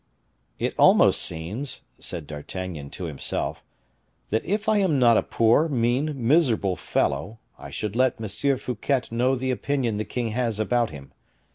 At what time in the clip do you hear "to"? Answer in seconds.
2.89-3.03